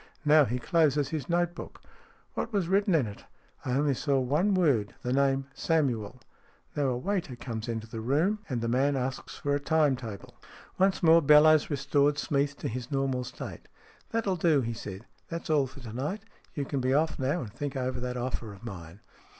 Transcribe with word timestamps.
Now 0.25 0.45
he 0.45 0.57
closes 0.57 1.09
his 1.09 1.29
note 1.29 1.53
book."" 1.53 1.79
What 2.33 2.51
was 2.51 2.67
written 2.67 2.95
in 2.95 3.05
it?"" 3.05 3.23
I 3.65 3.73
only 3.73 3.93
saw 3.93 4.19
one 4.19 4.55
word 4.55 4.95
the 5.03 5.13
name' 5.13 5.45
Samuel'.... 5.65 6.19
Now 6.75 6.87
a 6.87 6.97
waiter 6.97 7.35
comes 7.35 7.69
into 7.69 7.85
the 7.85 8.01
room, 8.01 8.39
and 8.49 8.61
the 8.61 8.67
man 8.67 8.95
asks 8.95 9.37
for 9.37 9.53
a 9.53 9.59
time 9.59 9.95
table." 9.95 10.33
12 10.37 10.37
STORIES 10.37 10.39
IN 10.39 10.77
GREY 10.79 10.85
Once 10.87 11.03
more 11.03 11.21
Bellowes 11.21 11.69
restored 11.69 12.17
Smeath 12.17 12.57
to 12.57 12.67
his 12.67 12.89
normal 12.89 13.23
state." 13.23 13.67
That'll 14.11 14.37
do," 14.37 14.61
he 14.61 14.73
said." 14.73 15.05
That's 15.29 15.51
all 15.51 15.67
for 15.67 15.81
to 15.81 15.93
night. 15.93 16.23
You 16.55 16.65
can 16.65 16.79
be 16.79 16.95
off 16.95 17.19
now, 17.19 17.41
and 17.41 17.53
think 17.53 17.75
over 17.77 17.99
that 17.99 18.17
offer 18.17 18.53
of 18.53 18.65
mine." 18.65 19.01